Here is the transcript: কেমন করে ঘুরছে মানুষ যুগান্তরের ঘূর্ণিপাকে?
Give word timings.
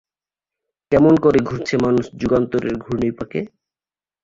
কেমন 0.91 1.13
করে 1.17 1.39
ঘুরছে 1.39 1.75
মানুষ 1.77 2.05
যুগান্তরের 2.19 2.75
ঘূর্ণিপাকে? 2.77 3.39